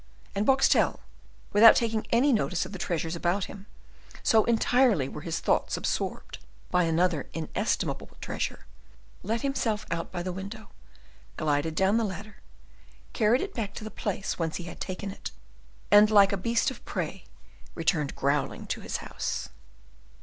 And 0.33 0.47
Boxtel, 0.47 1.01
without 1.53 1.75
taking 1.75 2.07
any 2.11 2.33
notice 2.33 2.65
of 2.65 2.71
the 2.71 2.79
treasures 2.79 3.15
about 3.15 3.43
him, 3.45 3.67
so 4.23 4.43
entirely 4.45 5.07
were 5.07 5.21
his 5.21 5.39
thoughts 5.39 5.77
absorbed 5.77 6.39
by 6.71 6.85
another 6.85 7.29
inestimable 7.33 8.09
treasure, 8.19 8.65
let 9.21 9.41
himself 9.43 9.85
out 9.91 10.11
by 10.11 10.23
the 10.23 10.33
window, 10.33 10.69
glided 11.37 11.75
down 11.75 11.97
the 11.97 12.03
ladder, 12.03 12.37
carried 13.13 13.41
it 13.41 13.53
back 13.53 13.75
to 13.75 13.83
the 13.83 13.91
place 13.91 14.39
whence 14.39 14.55
he 14.55 14.63
had 14.63 14.81
taken 14.81 15.11
it, 15.11 15.29
and, 15.91 16.09
like 16.09 16.33
a 16.33 16.35
beast 16.35 16.71
of 16.71 16.83
prey, 16.83 17.25
returned 17.75 18.15
growling 18.15 18.65
to 18.65 18.81
his 18.81 18.97
house. 19.05 19.49